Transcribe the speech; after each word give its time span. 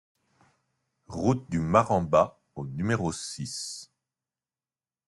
Route 1.05 1.51
de 1.51 1.59
Marambat 1.59 2.41
au 2.55 2.65
numéro 2.65 3.11
six 3.11 3.91